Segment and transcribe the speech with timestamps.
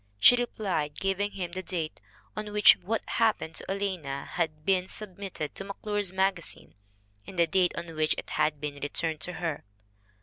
[0.17, 1.99] She replied, giving him the date
[2.35, 6.73] on which What Happened to Alanna had been sub mitted to McClure' s Magazine
[7.27, 9.63] and the date on which it had been returned to her.